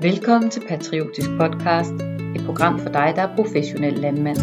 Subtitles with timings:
[0.00, 1.92] Velkommen til Patriotisk Podcast,
[2.36, 4.36] et program for dig, der er professionel landmand.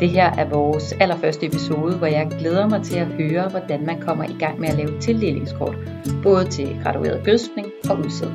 [0.00, 4.00] Det her er vores allerførste episode, hvor jeg glæder mig til at høre, hvordan man
[4.00, 5.76] kommer i gang med at lave tildelingskort,
[6.22, 8.28] både til gradueret gødskning og udsæd.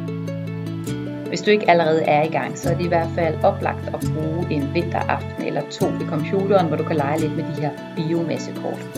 [1.27, 4.05] Hvis du ikke allerede er i gang, så er det i hvert fald oplagt at
[4.13, 7.71] bruge en vinteraften eller to ved computeren, hvor du kan lege lidt med de her
[7.95, 8.89] biomassekort.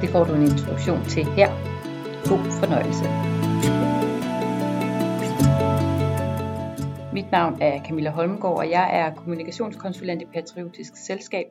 [0.00, 1.50] Det får du en introduktion til her.
[2.28, 3.04] God fornøjelse.
[7.26, 11.46] Mit navn er Camilla Holmgaard, og jeg er kommunikationskonsulent i Patriotisk Selskab.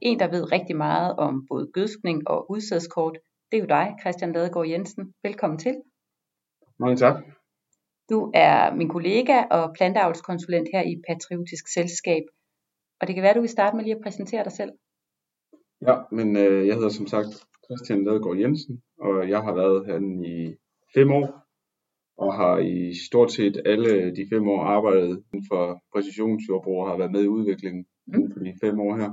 [0.00, 3.18] En, der ved rigtig meget om både gødskning og udsædskort,
[3.52, 5.14] det er jo dig, Christian Ladegaard Jensen.
[5.22, 5.74] Velkommen til.
[6.78, 7.14] Mange tak.
[8.10, 12.22] Du er min kollega og planteavlskonsulent her i Patriotisk Selskab.
[13.00, 14.72] Og det kan være, du vil starte med lige at præsentere dig selv.
[15.88, 17.32] Ja, men øh, jeg hedder som sagt
[17.64, 20.56] Christian Ladegaard Jensen, og jeg har været her i
[20.94, 21.43] fem år,
[22.16, 26.96] og har i stort set alle de fem år arbejdet inden for præcisionsjordbrug og har
[26.96, 28.14] været med i udviklingen mm.
[28.14, 29.12] inden for de fem år her.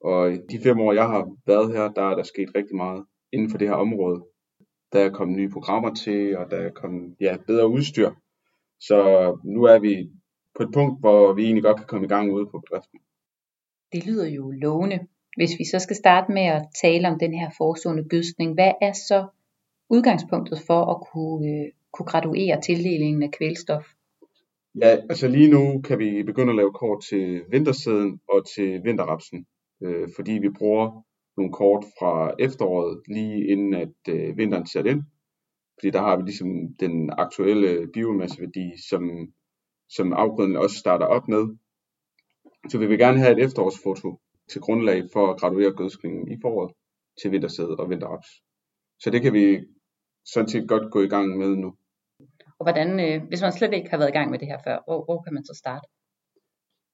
[0.00, 3.50] Og de fem år, jeg har været her, der er der sket rigtig meget inden
[3.50, 4.24] for det her område.
[4.92, 8.10] Der er kommet nye programmer til, og der er kommet ja, bedre udstyr.
[8.80, 8.98] Så
[9.44, 10.10] nu er vi
[10.56, 13.00] på et punkt, hvor vi egentlig godt kan komme i gang ude på bedriften.
[13.92, 14.98] Det lyder jo lovende.
[15.36, 18.92] Hvis vi så skal starte med at tale om den her forestående gødskning, hvad er
[18.92, 19.26] så
[19.90, 23.84] udgangspunktet for at kunne, øh, kunne graduere tildelingen af kvælstof?
[24.74, 29.46] Ja, altså lige nu kan vi begynde at lave kort til vintersæden og til vinterrapsen,
[29.82, 31.04] øh, fordi vi bruger
[31.36, 35.02] nogle kort fra efteråret lige inden at øh, vinteren sætter ind.
[35.78, 36.48] Fordi der har vi ligesom
[36.80, 39.32] den aktuelle biomasseværdi, som,
[39.88, 41.56] som afgrøden også starter op med.
[42.68, 46.72] Så vi vil gerne have et efterårsfoto til grundlag for at graduere gødskningen i foråret
[47.22, 48.28] til vintersæde og vinterraps.
[49.00, 49.60] Så det kan vi
[50.24, 51.74] sådan set godt gå i gang med nu.
[52.60, 54.78] Og hvordan, øh, hvis man slet ikke har været i gang med det her før,
[54.86, 55.86] hvor, hvor kan man så starte?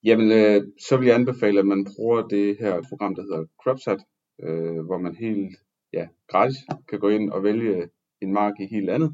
[0.08, 4.00] Jamen, øh, så vil jeg anbefale, at man bruger det her program, der hedder CropSat,
[4.44, 5.56] øh, hvor man helt
[5.92, 6.56] ja, gratis
[6.88, 7.88] kan gå ind og vælge
[8.22, 9.10] en mark i helt andet.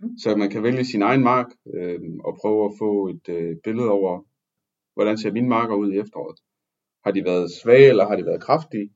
[0.00, 0.18] Mm.
[0.18, 3.90] Så man kan vælge sin egen mark øh, og prøve at få et øh, billede
[3.90, 4.12] over,
[4.94, 6.38] hvordan ser mine marker ud i efteråret.
[7.04, 8.88] Har de været svage, eller har de været kraftige?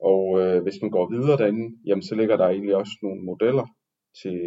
[0.00, 3.66] Og øh, hvis man går videre derinde, jamen så ligger der egentlig også nogle modeller
[4.22, 4.38] til,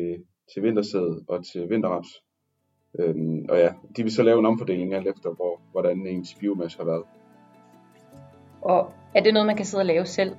[0.54, 2.08] til vintersæde og til vinterraps.
[3.00, 6.78] Øhm, og ja, de vil så lave en omfordeling alt efter, hvor, hvordan ens biomasse
[6.78, 7.04] har været.
[8.62, 10.36] Og er det noget, man kan sidde og lave selv?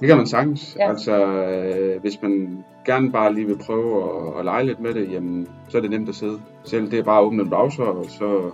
[0.00, 0.76] Det kan man sagtens.
[0.78, 0.88] Ja.
[0.88, 5.12] Altså, øh, hvis man gerne bare lige vil prøve at, at lege lidt med det,
[5.12, 6.90] jamen, så er det nemt at sidde selv.
[6.90, 8.50] Det er bare at åbne en browser, og så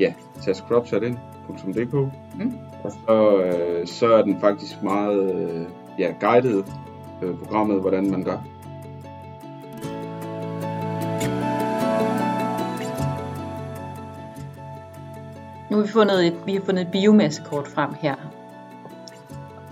[0.00, 1.16] ja, tage scrubsat ind
[1.48, 1.94] www.dk.
[2.38, 2.52] Mm.
[2.84, 5.66] Og så, øh, så er den faktisk meget øh,
[5.98, 6.64] ja, guided
[7.22, 8.55] øh, programmet, hvordan man gør.
[15.76, 18.14] Nu har vi fundet et, vi har fundet et biomassekort frem her.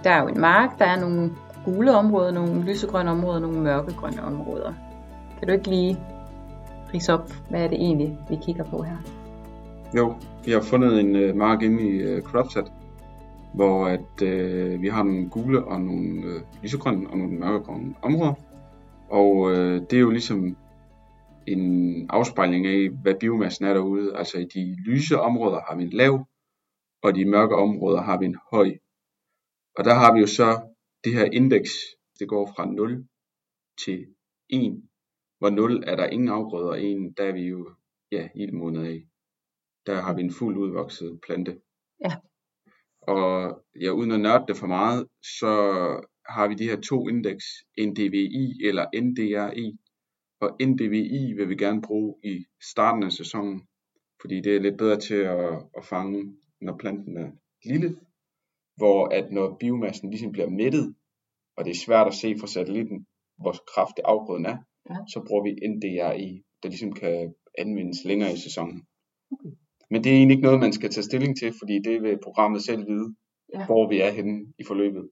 [0.05, 1.31] Der er jo en mark, der er nogle
[1.65, 4.73] gule områder, nogle lysegrønne områder, nogle mørkegrønne områder.
[5.39, 5.99] Kan du ikke lige
[6.95, 8.97] rise op, hvad er det egentlig, vi kigger på her?
[9.97, 12.73] Jo, vi har fundet en øh, mark inde i øh, CropSat,
[13.55, 18.35] hvor at, øh, vi har nogle gule og nogle øh, lysegrønne og nogle mørkegrønne områder.
[19.11, 20.57] Og øh, det er jo ligesom
[21.47, 24.17] en afspejling af, hvad biomassen er derude.
[24.17, 26.27] Altså i de lyse områder har vi en lav,
[27.03, 28.71] og de mørke områder har vi en høj.
[29.79, 30.61] Og der har vi jo så
[31.05, 31.71] det her indeks,
[32.19, 33.07] det går fra 0
[33.85, 34.07] til
[34.49, 34.83] 1.
[35.39, 37.71] Hvor 0 er der ingen afgrøder, og 1 der er vi jo
[38.13, 39.07] ja, ildmåned af
[39.87, 41.61] der har vi en fuld udvokset plante.
[42.05, 42.17] Ja.
[43.01, 45.53] Og ja, uden at nørde det for meget, så
[46.29, 47.45] har vi de her to indeks,
[47.79, 49.77] NDVI eller NDRI.
[50.41, 53.63] Og NDVI vil vi gerne bruge i starten af sæsonen,
[54.21, 57.31] fordi det er lidt bedre til at, at fange, når planten er
[57.65, 57.97] lille.
[58.77, 60.95] Hvor at når biomassen ligesom bliver mættet,
[61.57, 63.07] og det er svært at se fra satellitten,
[63.39, 64.57] hvor kraftig afgrøden er,
[64.91, 64.97] ja.
[65.09, 68.87] så bruger vi NDRI, der ligesom kan anvendes længere i sæsonen.
[69.33, 69.51] Okay.
[69.91, 72.63] Men det er egentlig ikke noget, man skal tage stilling til, fordi det vil programmet
[72.63, 73.15] selv vide,
[73.55, 73.67] ja.
[73.67, 75.11] hvor vi er henne i forløbet.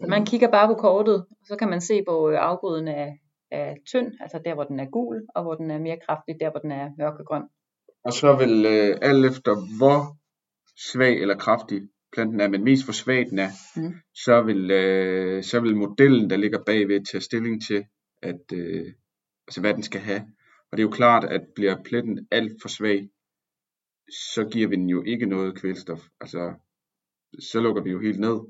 [0.00, 3.12] Så man kigger bare på kortet, og så kan man se, hvor øh, afgrøden er,
[3.52, 6.50] er tynd, altså der, hvor den er gul, og hvor den er mere kraftig, der,
[6.50, 7.42] hvor den er mørkegrøn.
[8.04, 10.00] Og så vil øh, alt efter, hvor
[10.90, 11.82] svag eller kraftig
[12.12, 13.94] planten er, men mest for svag den er, mm.
[14.14, 17.84] så, vil, øh, så vil modellen, der ligger bagved, tage stilling til,
[18.22, 18.92] at, øh,
[19.48, 20.20] altså, hvad den skal have.
[20.72, 23.08] Og det er jo klart, at bliver pletten alt for svag,
[24.10, 26.00] så giver vi den jo ikke noget kvælstof.
[26.20, 26.54] Altså,
[27.38, 28.40] så lukker vi jo helt ned.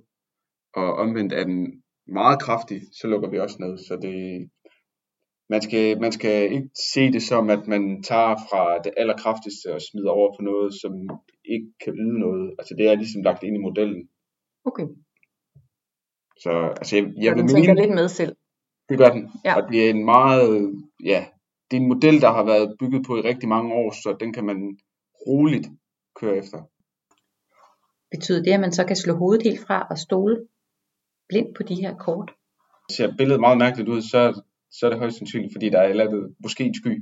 [0.74, 3.78] Og omvendt er den meget kraftig, så lukker vi også ned.
[3.78, 4.50] Så det,
[5.52, 9.80] man skal, man skal ikke se det som, at man tager fra det allerkraftigste og
[9.82, 10.92] smider over på noget, som
[11.54, 12.54] ikke kan yde noget.
[12.58, 14.02] Altså det er ligesom lagt ind i modellen.
[14.64, 14.86] Okay.
[16.42, 16.50] Så
[16.80, 18.36] altså jeg, jeg vil mene, lidt med selv.
[18.88, 19.30] det gør den.
[19.44, 19.52] Ja.
[19.56, 20.72] Og det er en meget,
[21.12, 21.20] ja,
[21.70, 24.32] det er en model, der har været bygget på i rigtig mange år, så den
[24.32, 24.58] kan man
[25.26, 25.66] roligt
[26.20, 26.58] køre efter.
[28.10, 30.36] Betyder det, at man så kan slå hovedet helt fra og stole
[31.28, 32.30] blind på de her kort?
[32.90, 36.34] Ser billedet meget mærkeligt ud, så, så er det højst sandsynligt, fordi der er lavet
[36.44, 36.92] måske en sky.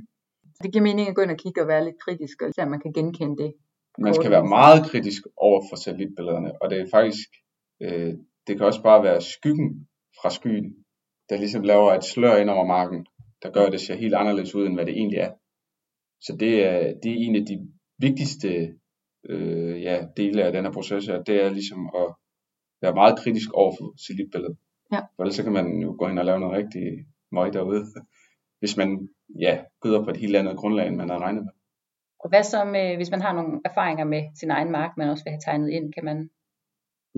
[0.63, 2.69] Det giver mening at gå ind og kigge og være lidt kritisk, og se om
[2.69, 3.53] man kan genkende det.
[3.97, 7.29] Man skal være meget kritisk over for satellitbillederne, og det er faktisk,
[7.81, 8.13] øh,
[8.47, 9.87] det kan også bare være skyggen
[10.21, 10.75] fra skyen,
[11.29, 13.05] der ligesom laver et slør ind over marken,
[13.43, 15.31] der gør, at det ser helt anderledes ud, end hvad det egentlig er.
[16.21, 18.49] Så det er, det er en af de vigtigste
[19.29, 22.13] øh, ja, dele af den her proces her, det er ligesom at
[22.81, 24.57] være meget kritisk over for satellitbilledet.
[24.91, 24.99] Ja.
[25.15, 26.85] For ellers så kan man jo gå ind og lave noget rigtig
[27.31, 27.85] møg derude,
[28.59, 31.51] hvis man ja, gyder på et helt andet grundlag, end man havde regnet med.
[32.19, 35.23] Og hvad så med, hvis man har nogle erfaringer med sin egen mark, man også
[35.23, 36.29] vil have tegnet ind, kan man...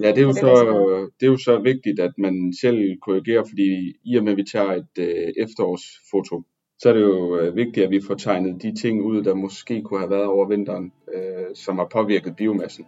[0.02, 3.44] Ja, det er, jo det så, det er jo så vigtigt, at man selv korrigerer,
[3.50, 6.44] fordi i og med, at vi tager et øh, efterårsfoto,
[6.80, 9.82] så er det jo øh, vigtigt, at vi får tegnet de ting ud, der måske
[9.82, 12.86] kunne have været over vinteren, øh, som har påvirket biomassen.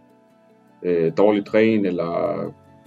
[0.83, 2.12] Øh, dårlig dræn eller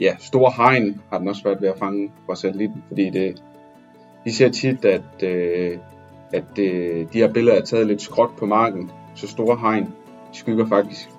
[0.01, 3.43] ja, store hegn har den også været ved at fange fra satellitten, fordi det,
[4.29, 5.79] vi ser tit, at, øh,
[6.33, 9.95] at øh, de her billeder er taget lidt skråt på marken, så store hegn
[10.33, 11.11] skygger faktisk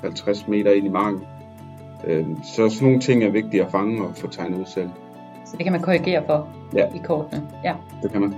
[0.00, 1.20] 50 meter ind i marken.
[2.06, 4.88] Øh, så sådan nogle ting er vigtige at fange og få tegnet ud selv.
[5.44, 6.86] Så det kan man korrigere for Ja.
[6.94, 7.42] i kortene.
[7.64, 7.74] Ja.
[8.02, 8.34] Det kan man.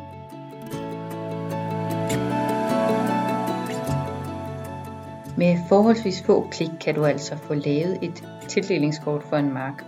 [5.36, 9.84] Med forholdsvis få klik kan du altså få lavet et tildelingskort for en mark.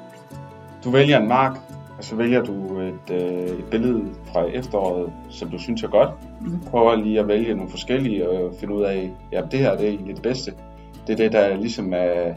[0.84, 1.58] Du vælger en mark,
[2.00, 6.10] og så vælger du et, øh, et billede fra efteråret, som du synes er godt.
[6.40, 6.60] Mhm.
[6.70, 9.90] Prøver lige at vælge nogle forskellige og finde ud af, ja, det her det er
[9.90, 10.52] egentlig det bedste.
[11.06, 12.34] Det er det, der ligesom er,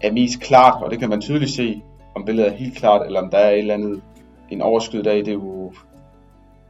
[0.00, 1.82] er mest klart, og det kan man tydeligt se,
[2.14, 4.02] om billedet er helt klart, eller om der er et eller andet,
[4.50, 5.16] en overskyet dag.
[5.16, 5.72] Det er jo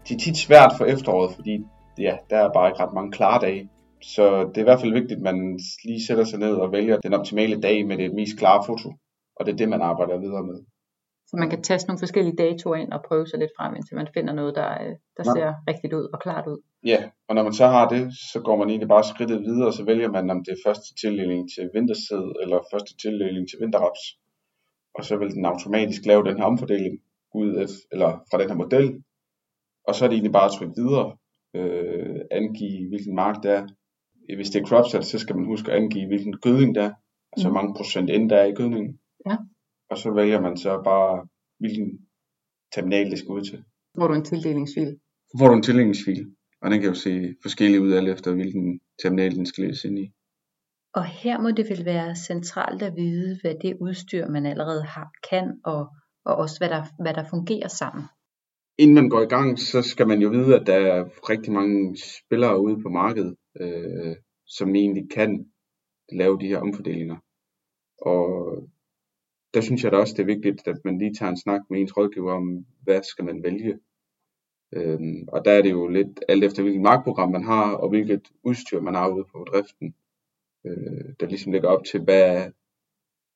[0.09, 1.65] det er tit svært for efteråret, fordi
[1.99, 3.69] ja, der er bare ikke ret mange klare dage.
[4.03, 6.97] Så det er i hvert fald vigtigt, at man lige sætter sig ned og vælger
[6.97, 8.93] den optimale dag med det mest klare foto.
[9.37, 10.59] Og det er det, man arbejder videre med.
[11.29, 14.09] Så man kan taste nogle forskellige datoer ind og prøve sig lidt frem, indtil man
[14.15, 15.33] finder noget, der, øh, der Ja.
[15.35, 16.59] ser rigtigt ud og klart ud.
[16.93, 18.03] Ja, og når man så har det,
[18.33, 20.89] så går man egentlig bare skridtet videre, og så vælger man, om det er første
[21.03, 24.03] tildeling til vintersæd, eller første tildeling til vinterraps.
[24.95, 26.95] Og så vil den automatisk lave den her omfordeling
[27.35, 29.03] ud af, eller fra den her model.
[29.89, 31.17] Og så er det egentlig bare at trykke videre,
[31.59, 33.67] øh, angive hvilken mark det er.
[34.37, 36.93] Hvis det er cropset, så skal man huske at angive hvilken gødning det er,
[37.33, 38.99] altså hvor mange procent N der er i gødningen.
[39.27, 39.37] Ja.
[39.91, 42.09] Og så vælger man så bare, hvilken
[42.75, 43.65] terminal det skal ud til.
[43.95, 45.01] Hvor du en tildelingsfil.
[45.39, 49.37] Får du en tildelingsfil, og den kan jo se forskellig ud alt efter hvilken terminal
[49.37, 50.13] den skal læses ind i.
[50.95, 55.11] Og her må det vel være centralt at vide, hvad det udstyr, man allerede har,
[55.31, 55.89] kan, og,
[56.25, 58.05] og også hvad der, hvad der fungerer sammen.
[58.79, 61.97] Inden man går i gang, så skal man jo vide, at der er rigtig mange
[61.97, 65.51] spillere ude på markedet, øh, som egentlig kan
[66.13, 67.17] lave de her omfordelinger.
[68.03, 68.29] Og
[69.55, 71.81] der synes jeg da også, det er vigtigt, at man lige tager en snak med
[71.81, 73.79] ens rådgiver om, hvad skal man vælge.
[74.73, 78.29] Øhm, og der er det jo lidt alt efter, hvilket markprogram man har, og hvilket
[78.43, 79.95] udstyr man har ude på driften,
[80.67, 82.51] øh, der ligesom lægger op til, hvad er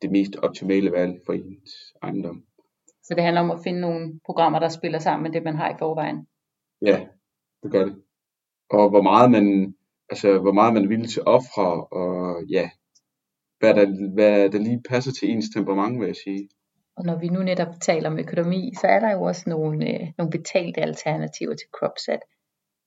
[0.02, 2.44] det mest optimale valg for ens ejendom.
[3.02, 5.70] Så det handler om at finde nogle programmer, der spiller sammen med det, man har
[5.70, 6.26] i forvejen.
[6.82, 7.06] Ja,
[7.62, 8.02] det gør det.
[8.70, 9.74] Og hvor meget man,
[10.08, 12.70] altså hvor meget man er villig til at ofre, og ja,
[13.62, 16.48] hvad der, hvad der lige passer til ens temperament, vil jeg sige.
[16.96, 20.08] Og når vi nu netop taler om økonomi, så er der jo også nogle, øh,
[20.18, 22.20] nogle betalte alternativer til CropSat.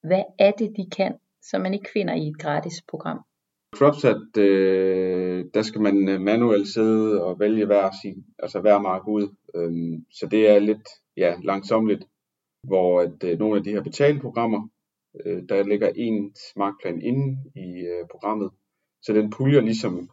[0.03, 3.19] Hvad er det, de kan, som man ikke finder i et gratis program?
[3.75, 9.07] Cropsat, øh, der skal man øh, manuelt sidde og vælge hver, sin, altså hver mark
[9.07, 9.35] ud.
[9.55, 12.03] Øhm, så det er lidt ja, langsomligt,
[12.63, 14.67] hvor at, øh, nogle af de her betaleprogrammer,
[15.25, 18.49] øh, der ligger en markplan inde i øh, programmet.
[19.01, 20.09] Så den puljer ligesom,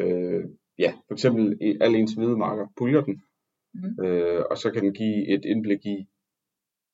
[0.00, 0.44] øh,
[0.78, 3.22] ja, for eksempel alle ens hvide marker, puljer den.
[3.74, 4.04] Mhm.
[4.04, 6.06] Øh, og så kan den give et indblik i,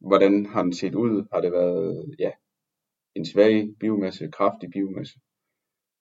[0.00, 1.26] hvordan har den set ud.
[1.32, 2.30] Har det været ja,
[3.14, 5.18] en svag biomasse, kraftig biomasse.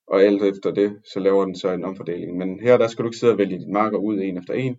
[0.07, 2.37] Og alt efter det, så laver den så en omfordeling.
[2.37, 4.77] Men her, der skal du ikke sidde og vælge dine marker ud en efter en.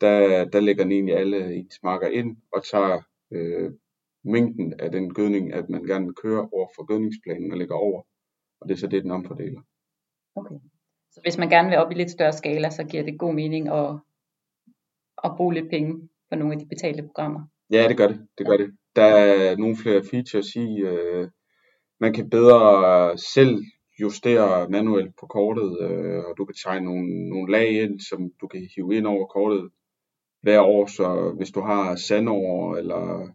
[0.00, 3.00] Der, der lægger den egentlig alle ens marker ind og tager
[3.30, 3.72] øh,
[4.24, 8.02] mængden af den gødning, at man gerne vil køre over for gødningsplanen og lægger over.
[8.60, 9.60] Og det er så det, den omfordeler.
[10.34, 10.54] Okay.
[11.12, 13.68] Så hvis man gerne vil op i lidt større skala, så giver det god mening
[13.68, 13.90] at,
[15.24, 17.40] at bruge lidt penge på nogle af de betalte programmer.
[17.70, 18.26] Ja, det gør det.
[18.38, 18.70] Det gør det.
[18.96, 20.80] Der er nogle flere features i.
[20.80, 21.28] Øh,
[22.00, 23.62] man kan bedre selv
[24.00, 28.46] justere manuelt på kortet, øh, og du kan tegne nogle, nogle lag ind, som du
[28.46, 29.70] kan hive ind over kortet
[30.42, 30.86] hver år.
[30.86, 33.28] Så hvis du har sandår eller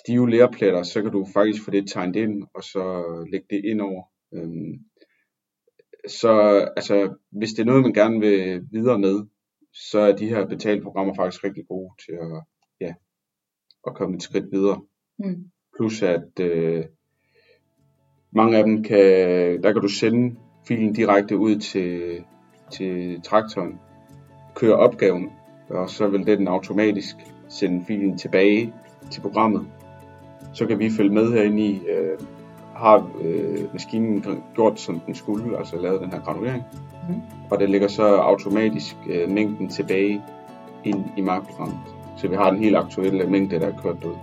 [0.00, 2.84] stive lærpletter, så kan du faktisk få det tegnet ind, og så
[3.32, 4.02] lægge det ind over.
[4.34, 4.72] Øhm,
[6.08, 9.26] så altså, hvis det er noget, man gerne vil videre med,
[9.72, 12.42] så er de her betalprogrammer faktisk rigtig gode til at,
[12.80, 12.94] ja,
[13.86, 14.80] at komme et skridt videre.
[15.18, 15.50] Mm.
[15.76, 16.84] Plus at øh,
[18.32, 18.98] mange af dem kan,
[19.62, 20.36] der kan du sende
[20.68, 22.24] filen direkte ud til,
[22.70, 23.80] til traktoren,
[24.54, 25.30] køre opgaven,
[25.68, 27.16] og så vil den automatisk
[27.48, 28.74] sende filen tilbage
[29.10, 29.66] til programmet.
[30.54, 32.18] Så kan vi følge med herinde i, øh,
[32.76, 36.64] har øh, maskinen gjort som den skulle, altså lavet den her granulering.
[37.08, 37.22] Mm.
[37.50, 40.22] Og den lægger så automatisk øh, mængden tilbage
[40.84, 41.78] ind i markprogrammet.
[42.16, 44.16] Så vi har den helt aktuelle mængde, der er kørt ud.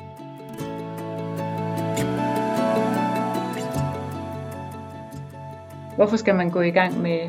[5.95, 7.19] Hvorfor skal man gå i gang med,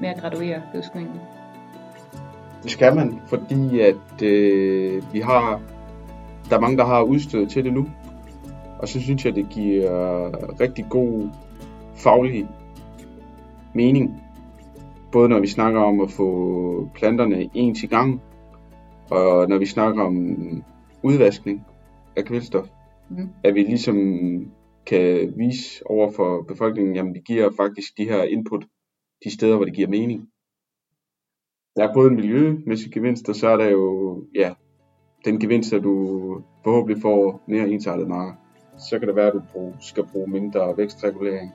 [0.00, 1.20] med at graduere gødskningen?
[2.62, 5.60] Det skal man, fordi at øh, vi har,
[6.50, 7.86] der er mange, der har udstødet til det nu.
[8.80, 9.90] Og så synes jeg, det giver
[10.60, 11.28] rigtig god
[11.94, 12.48] faglig
[13.74, 14.22] mening.
[15.12, 18.20] Både når vi snakker om at få planterne ens i gang,
[19.10, 20.36] og når vi snakker om
[21.02, 21.64] udvaskning
[22.16, 22.66] af kvælstof.
[23.10, 23.28] Mm.
[23.44, 23.96] At vi ligesom
[24.86, 28.64] kan vise over for befolkningen, jamen vi giver faktisk de her input
[29.24, 30.28] de steder, hvor det giver mening.
[31.76, 34.54] Der er både en miljømæssig gevinst, og så er der jo ja,
[35.24, 35.94] den gevinst, at du
[36.64, 38.39] forhåbentlig får mere ensartet marker.
[38.88, 41.54] Så kan det være, at du skal bruge mindre vækstregulering.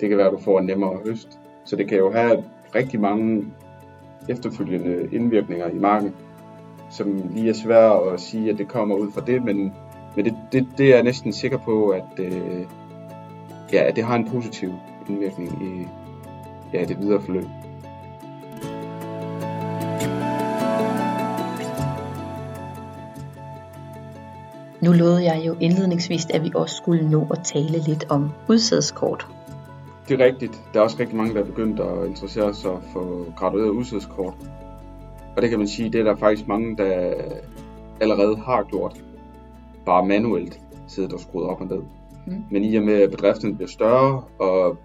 [0.00, 1.38] Det kan være, at du får en nemmere høst.
[1.64, 3.44] Så det kan jo have rigtig mange
[4.28, 6.14] efterfølgende indvirkninger i marken,
[6.90, 9.72] som lige er svært at sige, at det kommer ud fra det, men
[10.18, 12.66] men det, det, det er jeg næsten sikker på, at, øh,
[13.72, 14.72] ja, at det har en positiv
[15.08, 15.86] indvirkning i
[16.72, 17.44] ja, det videre forløb.
[24.88, 29.26] Nu lovede jeg jo indledningsvis, at vi også skulle nå at tale lidt om udsædskort.
[30.08, 30.62] Det er rigtigt.
[30.72, 34.34] Der er også rigtig mange, der er begyndt at interessere sig for gradueret udsædskort.
[35.36, 37.14] Og det kan man sige, det er der faktisk mange, der
[38.00, 39.04] allerede har gjort
[39.86, 41.82] bare manuelt siddet og skruet op og ned.
[42.26, 42.44] Mm.
[42.50, 44.76] Men i og med, at bedriften bliver større, og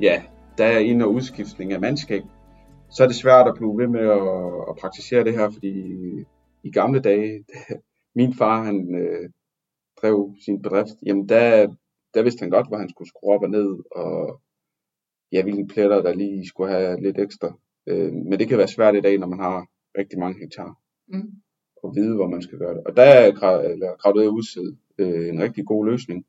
[0.00, 0.22] ja,
[0.58, 2.22] der er ind- og udskiftning af mandskab,
[2.90, 5.84] så er det svært at blive ved med at, at praktisere det her, fordi
[6.62, 7.44] i gamle dage,
[8.14, 9.30] min far han øh,
[10.02, 11.74] drev sin bedrift, jamen der,
[12.14, 14.40] der vidste han godt, hvor han skulle skrue op og ned, og
[15.32, 17.58] ja, hvilke pletter, der lige skulle have lidt ekstra.
[17.86, 19.66] Øh, men det kan være svært i dag, når man har
[19.98, 20.78] rigtig mange hektar.
[21.06, 21.42] Mm
[21.84, 22.82] at vide, hvor man skal gøre det.
[22.86, 23.32] Og der er
[24.02, 26.26] gradueret udsæd øh, en rigtig god løsning.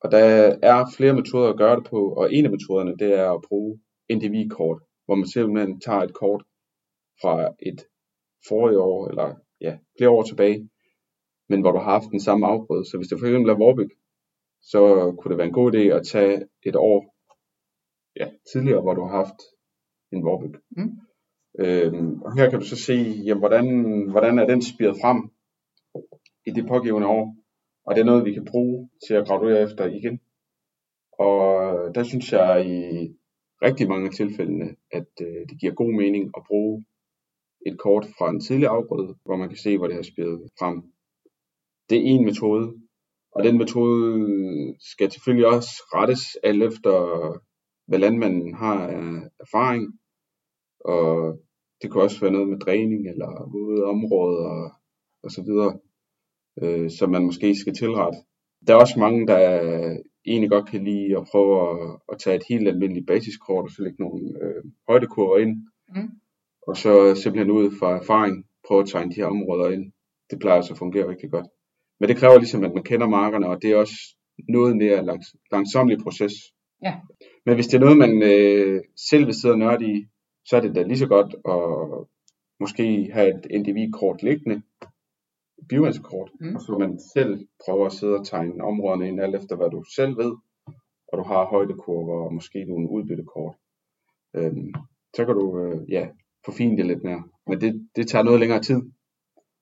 [0.00, 0.18] Og der
[0.62, 3.80] er flere metoder at gøre det på, og en af metoderne, det er at bruge
[4.12, 6.42] NDV-kort, hvor man simpelthen tager et kort
[7.22, 7.80] fra et
[8.48, 10.70] forrige år, eller ja, flere år tilbage,
[11.48, 12.84] men hvor du har haft den samme afgrøde.
[12.84, 13.90] Så hvis det for eksempel er vorbyg,
[14.62, 14.80] så
[15.18, 17.14] kunne det være en god idé at tage et år
[18.16, 19.40] ja, tidligere, hvor du har haft
[20.12, 20.54] en vorbyg.
[20.70, 20.98] Mm.
[21.58, 22.94] Øhm, og her kan du så se,
[23.26, 23.66] jamen, hvordan,
[24.10, 25.30] hvordan er den spiret frem
[26.46, 27.36] i det pågivende år.
[27.86, 30.20] Og det er noget, vi kan bruge til at graduere efter igen.
[31.12, 32.78] Og der synes jeg i
[33.62, 36.84] rigtig mange af tilfældene, at øh, det giver god mening at bruge
[37.66, 40.82] et kort fra en tidlig afgrøde, hvor man kan se, hvor det har spiret frem.
[41.90, 42.74] Det er en metode,
[43.32, 46.94] og den metode skal selvfølgelig også rettes alt efter,
[47.86, 49.98] hvad landmanden har af erfaring,
[50.80, 51.38] og
[51.82, 54.80] det kan også være noget med dræning eller våde områder
[55.22, 55.78] og så videre,
[56.62, 58.18] øh, som man måske skal tilrette.
[58.66, 59.40] Der er også mange, der
[60.26, 63.82] egentlig godt kan lide at prøve at, at tage et helt almindeligt basiskort og så
[63.82, 65.56] lægge nogle øh, højdekurver ind.
[65.88, 66.10] Mm.
[66.66, 69.92] Og så simpelthen ud fra erfaring prøve at tegne de her områder ind.
[70.30, 71.46] Det plejer altså at fungere rigtig godt.
[72.00, 74.16] Men det kræver ligesom, at man kender markerne, og det er også
[74.48, 76.32] noget mere langs, langsomlig proces.
[76.84, 76.94] Ja.
[77.46, 80.06] Men hvis det er noget, man øh, selv vil sidde og nørde i,
[80.44, 82.06] så er det da lige så godt at
[82.60, 84.62] måske have et NDV-kort liggende,
[85.68, 86.54] biomasse-kort, mm.
[86.54, 89.84] og så man selv prøver at sidde og tegne områderne ind, alt efter hvad du
[89.96, 90.32] selv ved,
[91.08, 93.54] og du har højdekurver og måske nogle udbyttekort.
[94.36, 94.74] Øhm,
[95.16, 96.08] så kan du øh, ja,
[96.44, 97.22] forfine det lidt mere.
[97.46, 98.82] Men det, det tager noget længere tid.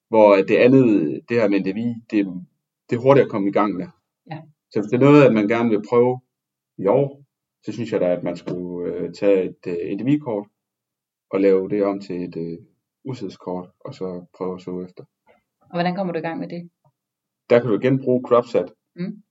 [0.08, 1.80] Hvor det andet, det her med NDV,
[2.10, 2.44] det,
[2.90, 3.86] det er hurtigt at komme i gang med.
[4.30, 4.38] Ja.
[4.70, 6.20] Så hvis det er noget, at man gerne vil prøve
[6.78, 7.24] i år,
[7.64, 10.46] så synes jeg da, at man skulle øh, tage et øh, NDV-kort,
[11.30, 12.58] og lave det om til et øh,
[13.04, 15.04] usædskort, og så prøve at så efter.
[15.60, 16.70] Og hvordan kommer du i gang med det?
[17.50, 18.72] Der kan du igen bruge CropSat.
[18.96, 19.22] Mm.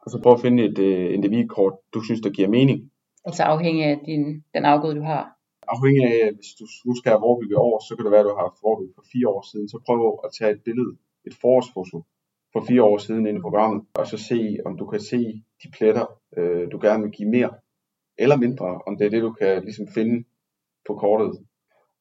[0.00, 2.90] Og så prøve at finde et uh, NDVI-kort, du synes, der giver mening.
[3.24, 5.35] Altså afhængig af din, den afgrøde, du har.
[5.74, 8.34] Afhængig af, hvis du nu skal have vorbygge år, så kan det være, at du
[8.36, 9.68] har haft vorbygge for fire år siden.
[9.68, 10.92] Så prøv at tage et billede,
[11.28, 11.98] et forårsfoto
[12.52, 15.20] for fire år siden ind i programmet, og så se, om du kan se
[15.62, 16.06] de pletter,
[16.38, 17.50] øh, du gerne vil give mere
[18.18, 20.24] eller mindre, om det er det, du kan ligesom finde
[20.86, 21.32] på kortet.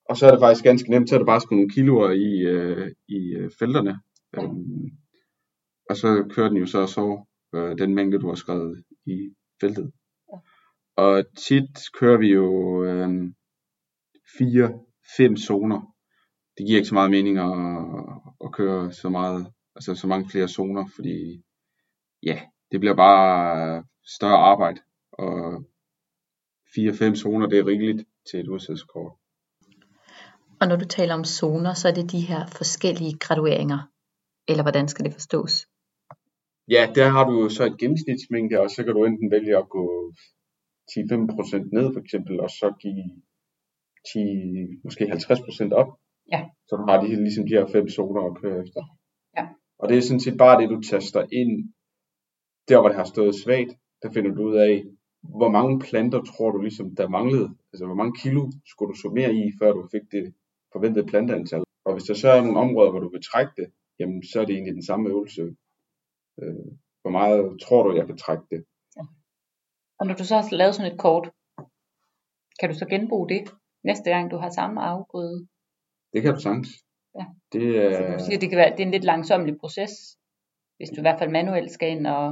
[0.10, 2.32] Og så er det faktisk ganske nemt, så er det bare skrive nogle kiloer i,
[2.54, 4.00] øh, i øh, felterne.
[4.38, 4.92] Øhm,
[5.90, 9.30] og så kører den jo så så øh, den mængde, du har skrevet i
[9.62, 9.92] feltet.
[10.98, 13.32] Og tit kører vi jo øh,
[14.38, 14.80] fire,
[15.18, 15.96] fem zoner.
[16.58, 17.54] Det giver ikke så meget mening at,
[18.46, 21.44] at køre så meget, altså så mange flere zoner, fordi
[22.24, 22.42] ja,
[22.72, 23.84] det bliver bare
[24.18, 25.64] større arbejde, og
[26.78, 29.14] 4-5 zoner, det er rigeligt til et udsatsskort.
[30.62, 33.80] Og når du taler om zoner, så er det de her forskellige gradueringer,
[34.48, 35.68] eller hvordan skal det forstås?
[36.68, 40.14] Ja, der har du så et gennemsnitsmængde, og så kan du enten vælge at gå
[40.92, 43.04] 10-15% ned for eksempel, og så give
[44.14, 44.20] 10,
[44.84, 45.90] måske 50% op.
[46.32, 46.42] Ja.
[46.68, 48.82] Så du har de, ligesom de her fem zoner at køre efter.
[49.38, 49.48] Ja.
[49.80, 51.74] Og det er sådan set bare det, du taster ind,
[52.68, 53.72] der hvor det har stået svagt,
[54.02, 54.84] der finder du ud af,
[55.40, 57.50] hvor mange planter tror du ligesom, der manglede?
[57.74, 60.34] Altså, hvor mange kilo skulle du summere i, før du fik det
[60.74, 61.64] forventede planteantal?
[61.86, 63.68] Og hvis der så er nogle områder, hvor du vil trække det,
[64.00, 65.42] jamen, så er det egentlig den samme øvelse.
[66.42, 66.68] Øh,
[67.02, 68.66] hvor meget tror du, jeg kan trække det?
[68.98, 69.04] Ja.
[70.00, 71.32] Og når du så har lavet sådan et kort,
[72.60, 73.44] kan du så genbruge det
[73.86, 75.48] næste gang, du har samme afgrøde?
[76.14, 76.70] Det kan du sagtens.
[77.20, 77.26] Ja.
[77.54, 77.92] Det, er...
[77.92, 79.92] Så du siger, det kan være, det er en lidt langsomlig proces,
[80.78, 82.28] hvis du i hvert fald manuelt skal ind og,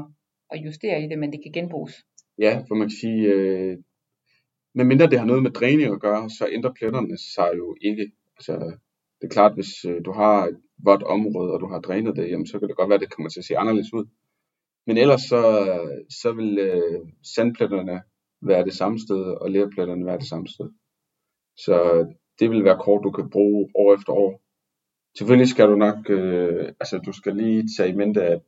[0.51, 1.95] og justere i det, men det kan genbruges.
[2.39, 3.77] Ja, for man kan sige, øh,
[4.75, 8.11] medmindre det har noget med dræning at gøre, så ændrer pletterne sig jo ikke.
[8.37, 8.53] Altså,
[9.21, 12.29] det er klart, hvis øh, du har et vådt område, og du har drænet det,
[12.29, 14.05] jamen, så kan det godt være, at det kommer til at se anderledes ud.
[14.87, 15.41] Men ellers så,
[16.21, 16.99] så vil øh,
[17.35, 18.01] sandpletterne
[18.41, 20.69] være det samme sted, og lerpletterne være det samme sted.
[21.57, 22.07] Så
[22.39, 24.41] det vil være kort, du kan bruge år efter år.
[25.17, 28.41] Selvfølgelig skal du nok, øh, altså du skal lige tage i mente, at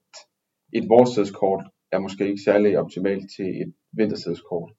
[0.74, 4.72] et vorstedskort er måske ikke særlig optimalt til et vintersædskort.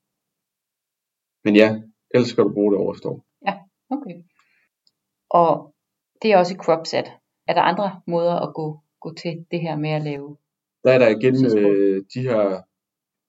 [1.44, 1.82] Men ja,
[2.14, 3.26] ellers skal du bruge det år efter år.
[3.46, 3.54] Ja,
[3.90, 4.16] okay.
[5.30, 5.74] Og
[6.22, 7.08] det er også i CropSat.
[7.48, 10.36] Er der andre måder at gå, gå til det her med at lave?
[10.84, 12.62] Der er der igen øh, de her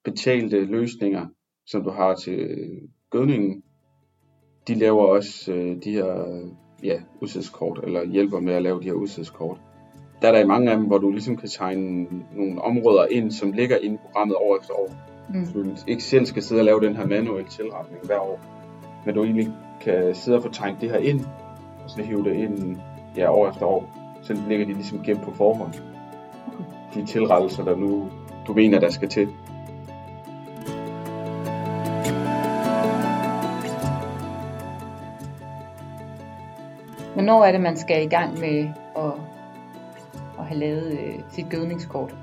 [0.04, 1.28] betalte løsninger,
[1.66, 2.40] som du har til
[3.10, 3.64] gødningen.
[4.68, 6.42] De laver også øh, de her
[6.84, 9.58] ja, udsædskort, eller hjælper med at lave de her udsædskort
[10.22, 13.32] der er der i mange af dem, hvor du ligesom kan tegne nogle områder ind,
[13.32, 14.92] som ligger inde i programmet år efter år.
[15.30, 15.46] Mm.
[15.46, 18.40] Så du ikke selv skal sidde og lave den her manuelle tilretning hver år.
[19.06, 19.50] Men du egentlig
[19.82, 21.20] kan sidde og få tegnet det her ind,
[21.84, 22.78] og så hive det ind
[23.18, 23.94] ja, år efter år.
[24.22, 25.74] Så ligger de ligesom gemt på forhånd.
[26.94, 28.10] De tilrettelser, der nu
[28.48, 29.28] du mener, der skal til.
[37.28, 38.70] Hvornår er det, man skal i gang med
[40.40, 42.16] at have lavet øh, sit gødningskort.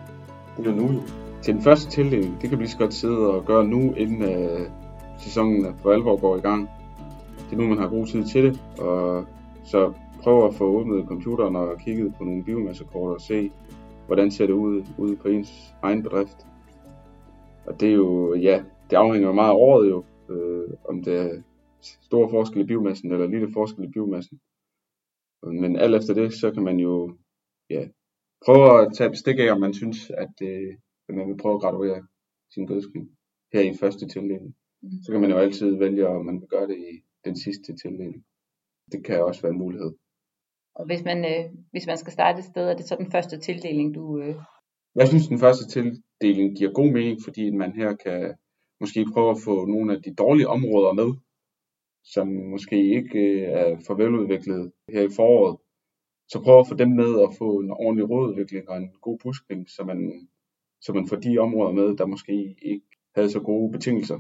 [0.57, 1.01] Det er jo nu
[1.43, 4.23] Til den første tildeling, det kan vi lige så godt sidde og gøre nu, inden
[4.23, 4.61] øh,
[5.19, 6.69] sæsonen for alvor går i gang.
[7.51, 9.25] Det er nu, man har god tid til det, og
[9.65, 13.51] så prøv at få åbnet computeren og kigget på nogle biomassekort og se,
[14.07, 16.47] hvordan ser det ud ude på ens egen bedrift.
[17.67, 21.29] Og det er jo, ja, det afhænger meget af året jo, øh, om det er
[21.81, 24.39] stor forskel i biomassen eller lille forskel i biomassen.
[25.53, 27.17] Men alt efter det, så kan man jo
[27.71, 27.89] ja,
[28.45, 30.75] prøve at tage bestik af, om man synes, at, øh,
[31.09, 32.07] at man vil prøve at graduere
[32.55, 33.11] sin gødskning
[33.53, 34.55] her i første tildeling.
[34.83, 34.91] Mm.
[35.05, 38.25] Så kan man jo altid vælge, om man vil gøre det i den sidste tildeling.
[38.93, 39.93] Det kan også være en mulighed.
[40.75, 43.39] Og hvis man, øh, hvis man skal starte et sted, er det så den første
[43.39, 44.21] tildeling, du...
[44.21, 44.37] Øh...
[44.95, 48.35] Jeg synes, den første tildeling giver god mening, fordi man her kan
[48.81, 51.09] måske prøve at få nogle af de dårlige områder med,
[52.05, 55.57] som måske ikke øh, er for veludviklet her i foråret,
[56.29, 59.71] så prøv at få dem med og få en ordentlig rådudvikling og en god buskning,
[59.71, 60.29] så man,
[60.81, 64.19] så man får de områder med, der måske ikke havde så gode betingelser.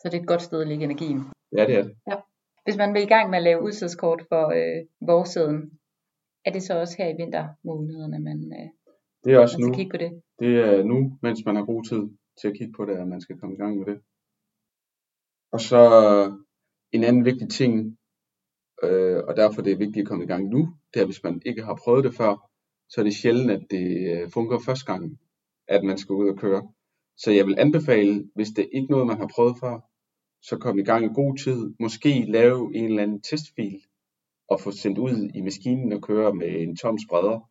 [0.00, 1.20] Så det er et godt sted at lægge energien.
[1.56, 1.96] Ja, det er det.
[2.10, 2.16] Ja.
[2.64, 5.78] Hvis man vil i gang med at lave udsidskort for øh, vorsiden,
[6.44, 8.68] er det så også her i vintermånederne, man, øh,
[9.24, 9.74] det er også man nu.
[9.74, 10.22] kigge på det?
[10.38, 12.02] Det er nu, mens man har god tid
[12.40, 13.98] til at kigge på det, at man skal komme i gang med det.
[15.52, 15.80] Og så
[16.96, 17.98] en anden vigtig ting,
[18.82, 21.42] øh, og derfor det er vigtigt at komme i gang nu, det er, hvis man
[21.46, 22.50] ikke har prøvet det før,
[22.88, 25.18] så er det sjældent, at det øh, fungerer første gang,
[25.68, 26.68] at man skal ud og køre.
[27.16, 29.80] Så jeg vil anbefale, hvis det ikke er noget, man har prøvet før,
[30.42, 31.74] så kom i gang i god tid.
[31.80, 33.80] Måske lave en eller anden testfil,
[34.48, 37.50] og få sendt ud i maskinen og køre med en tom spreder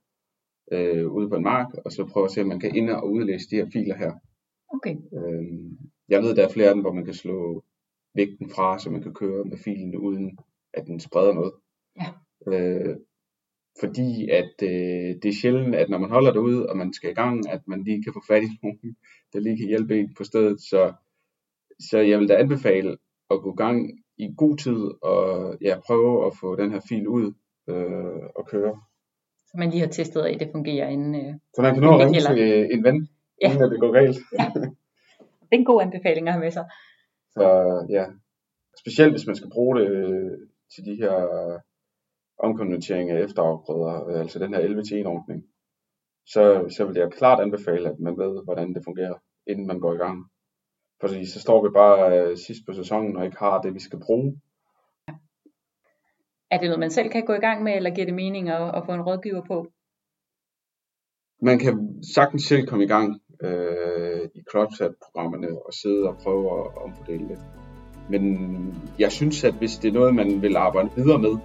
[0.71, 3.11] øh, ude på en mark, og så prøve at se, om man kan ind og
[3.11, 4.11] udlæse de her filer her.
[4.73, 4.95] Okay.
[4.95, 5.43] Øh,
[6.09, 7.63] jeg ved, der er flere af dem, hvor man kan slå
[8.15, 10.37] vægten fra, så man kan køre med filen uden
[10.73, 11.53] at den spreder noget.
[12.01, 12.07] Ja.
[12.51, 12.95] Øh,
[13.79, 17.11] fordi at øh, det er sjældent, at når man holder det ud, og man skal
[17.11, 18.95] i gang, at man lige kan få fat i nogen,
[19.33, 20.61] der lige kan hjælpe en på stedet.
[20.61, 20.93] Så,
[21.89, 22.97] så jeg vil da anbefale
[23.31, 27.07] at gå i gang i god tid, og ja, prøve at få den her fil
[27.07, 27.33] ud
[27.69, 28.79] øh, og køre.
[29.47, 31.15] Så man lige har testet, at det fungerer inden...
[31.15, 33.07] Øh, Så man kan nå at ringe til en ven,
[33.41, 33.53] Ja.
[33.53, 34.17] inden det går galt.
[34.39, 34.51] Ja.
[35.49, 36.65] det er en god anbefaling at have med sig.
[37.37, 37.45] Så
[37.89, 38.05] ja,
[38.81, 40.37] specielt hvis man skal bruge det øh,
[40.73, 41.15] til de her
[42.37, 45.43] omkonvertering af efterafgrøder, øh, altså den her 11-1 ordning,
[46.33, 46.43] så,
[46.77, 49.17] så vil jeg klart anbefale, at man ved, hvordan det fungerer,
[49.47, 50.29] inden man går i gang.
[51.01, 53.99] Fordi så står vi bare øh, sidst på sæsonen og ikke har det, vi skal
[54.05, 54.41] bruge.
[56.51, 58.75] Er det noget, man selv kan gå i gang med, eller giver det mening at,
[58.77, 59.67] at få en rådgiver på?
[61.41, 66.65] Man kan sagtens selv komme i gang øh, i CrossFit-programmerne og sidde og prøve at
[66.85, 67.39] omfordele det.
[68.09, 71.37] Men jeg synes, at hvis det er noget, man vil arbejde videre med,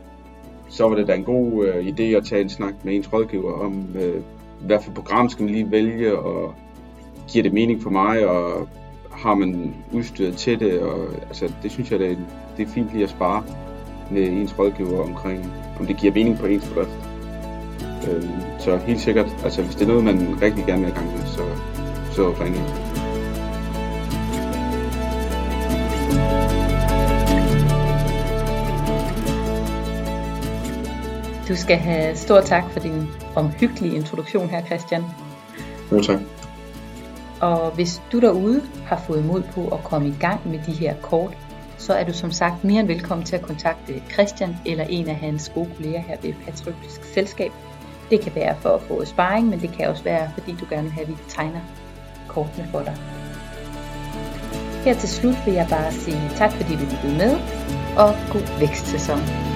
[0.68, 3.52] så var det da en god øh, idé at tage en snak med ens rådgiver
[3.52, 4.22] om, øh,
[4.66, 6.54] hvad for program skal man lige vælge, og
[7.28, 8.68] giver det mening for mig, og
[9.10, 12.16] har man udstyret til det, og altså, det synes jeg, det er,
[12.56, 13.44] det er fint lige at spare
[14.10, 17.10] med ens rådgiver omkring, om det giver mening på ens bedrift.
[18.08, 18.24] Øh,
[18.58, 21.26] så helt sikkert, altså hvis det er noget, man rigtig gerne vil i gang med,
[21.26, 21.42] så,
[22.12, 22.90] så ring ind.
[31.49, 35.05] Du skal have stor tak for din omhyggelige introduktion her, Christian.
[35.92, 36.18] Jo, tak.
[37.40, 40.94] Og hvis du derude har fået mod på at komme i gang med de her
[41.03, 41.37] kort,
[41.79, 45.14] så er du som sagt mere end velkommen til at kontakte Christian eller en af
[45.14, 47.53] hans gode kolleger her ved Patriotisk Selskab.
[48.11, 50.83] Det kan være for at få sparring, men det kan også være, fordi du gerne
[50.83, 51.61] vil have, at vi tegner
[52.35, 52.97] kortene for dig.
[54.85, 57.35] Her til slut vil jeg bare sige tak, fordi du lyttede med,
[57.97, 59.49] og god vækstsæson.